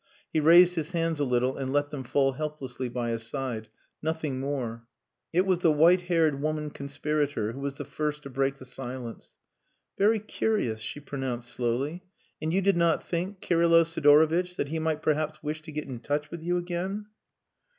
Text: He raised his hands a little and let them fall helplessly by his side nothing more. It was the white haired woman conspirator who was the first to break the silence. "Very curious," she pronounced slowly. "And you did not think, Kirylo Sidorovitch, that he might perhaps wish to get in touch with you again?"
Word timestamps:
He 0.33 0.39
raised 0.39 0.73
his 0.73 0.93
hands 0.93 1.19
a 1.19 1.23
little 1.23 1.55
and 1.57 1.71
let 1.71 1.91
them 1.91 2.03
fall 2.03 2.31
helplessly 2.31 2.89
by 2.89 3.11
his 3.11 3.21
side 3.21 3.67
nothing 4.01 4.39
more. 4.39 4.87
It 5.31 5.45
was 5.45 5.59
the 5.59 5.71
white 5.71 6.01
haired 6.01 6.41
woman 6.41 6.71
conspirator 6.71 7.51
who 7.51 7.59
was 7.59 7.77
the 7.77 7.85
first 7.85 8.23
to 8.23 8.31
break 8.31 8.57
the 8.57 8.65
silence. 8.65 9.35
"Very 9.99 10.17
curious," 10.17 10.79
she 10.79 10.99
pronounced 10.99 11.49
slowly. 11.51 12.01
"And 12.41 12.51
you 12.51 12.63
did 12.63 12.77
not 12.77 13.03
think, 13.07 13.41
Kirylo 13.41 13.83
Sidorovitch, 13.83 14.55
that 14.55 14.69
he 14.69 14.79
might 14.79 15.03
perhaps 15.03 15.43
wish 15.43 15.61
to 15.61 15.71
get 15.71 15.87
in 15.87 15.99
touch 15.99 16.31
with 16.31 16.41
you 16.41 16.57
again?" 16.57 17.05